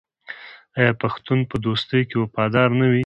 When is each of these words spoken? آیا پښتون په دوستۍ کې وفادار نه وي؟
آیا 0.79 0.91
پښتون 1.01 1.39
په 1.49 1.55
دوستۍ 1.65 2.01
کې 2.09 2.15
وفادار 2.23 2.69
نه 2.79 2.87
وي؟ 2.91 2.99